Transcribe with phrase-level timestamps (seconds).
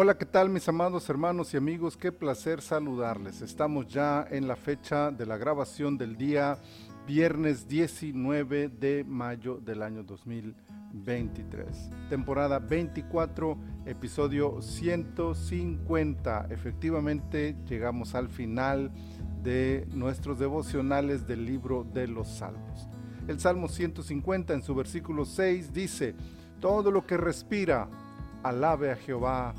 [0.00, 1.96] Hola, ¿qué tal mis amados hermanos y amigos?
[1.96, 3.42] Qué placer saludarles.
[3.42, 6.56] Estamos ya en la fecha de la grabación del día
[7.04, 11.90] viernes 19 de mayo del año 2023.
[12.08, 16.46] Temporada 24, episodio 150.
[16.48, 18.92] Efectivamente llegamos al final
[19.42, 22.88] de nuestros devocionales del libro de los Salmos.
[23.26, 26.14] El Salmo 150 en su versículo 6 dice,
[26.60, 27.88] todo lo que respira,
[28.44, 29.54] alabe a Jehová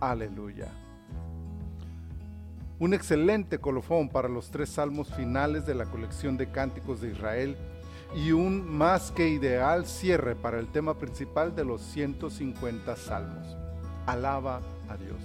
[0.00, 0.68] Aleluya.
[2.78, 7.56] Un excelente colofón para los tres salmos finales de la colección de cánticos de Israel
[8.14, 13.56] y un más que ideal cierre para el tema principal de los 150 salmos.
[14.06, 15.20] Alaba a Dios.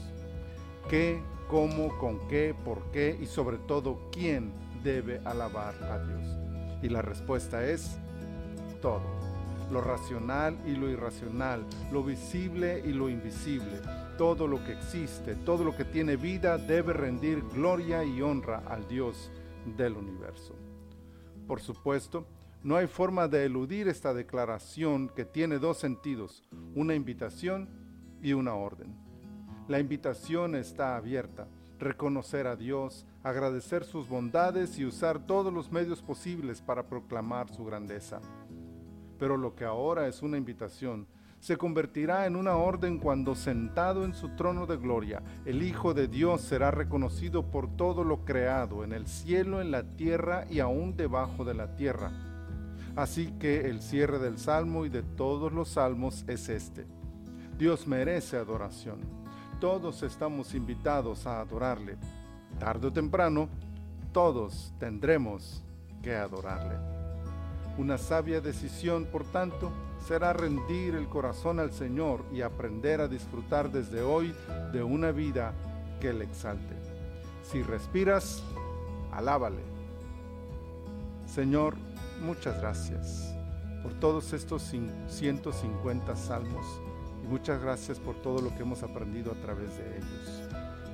[0.89, 4.51] ¿Qué, cómo, con qué, por qué y sobre todo quién
[4.83, 6.37] debe alabar a Dios?
[6.83, 7.97] Y la respuesta es
[8.81, 9.14] todo.
[9.71, 13.81] Lo racional y lo irracional, lo visible y lo invisible
[14.17, 18.87] todo lo que existe, todo lo que tiene vida debe rendir gloria y honra al
[18.87, 19.29] Dios
[19.77, 20.55] del universo.
[21.47, 22.25] Por supuesto,
[22.63, 26.43] no hay forma de eludir esta declaración que tiene dos sentidos,
[26.75, 27.69] una invitación
[28.21, 28.95] y una orden.
[29.67, 36.01] La invitación está abierta, reconocer a Dios, agradecer sus bondades y usar todos los medios
[36.01, 38.21] posibles para proclamar su grandeza.
[39.17, 41.07] Pero lo que ahora es una invitación
[41.45, 46.07] se convertirá en una orden cuando sentado en su trono de gloria, el Hijo de
[46.07, 50.97] Dios será reconocido por todo lo creado, en el cielo, en la tierra y aún
[50.97, 52.11] debajo de la tierra.
[52.95, 56.87] Así que el cierre del salmo y de todos los salmos es este.
[57.59, 59.01] Dios merece adoración.
[59.61, 61.97] Todos estamos invitados a adorarle.
[62.57, 63.49] Tarde o temprano,
[64.11, 65.63] todos tendremos
[66.01, 67.04] que adorarle.
[67.77, 69.71] Una sabia decisión, por tanto,
[70.07, 74.33] será rendir el corazón al Señor y aprender a disfrutar desde hoy
[74.71, 75.53] de una vida
[75.99, 76.75] que le exalte.
[77.43, 78.43] Si respiras,
[79.11, 79.61] alábale.
[81.25, 81.75] Señor,
[82.21, 83.35] muchas gracias
[83.83, 84.73] por todos estos
[85.09, 86.65] 150 salmos
[87.23, 90.43] y muchas gracias por todo lo que hemos aprendido a través de ellos.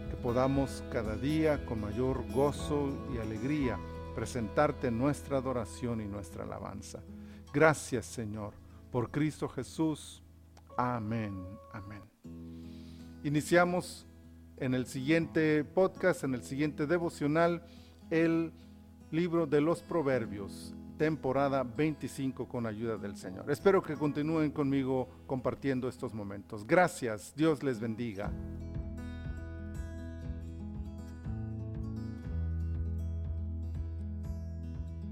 [0.09, 3.77] Que podamos cada día con mayor gozo y alegría
[4.11, 7.01] presentarte nuestra adoración y nuestra alabanza.
[7.53, 8.53] Gracias Señor
[8.91, 10.21] por Cristo Jesús.
[10.77, 11.35] Amén,
[11.73, 12.01] amén.
[13.23, 14.05] Iniciamos
[14.57, 17.63] en el siguiente podcast, en el siguiente devocional,
[18.09, 18.51] el
[19.11, 23.49] libro de los Proverbios, temporada 25 con ayuda del Señor.
[23.49, 26.65] Espero que continúen conmigo compartiendo estos momentos.
[26.65, 28.31] Gracias, Dios les bendiga.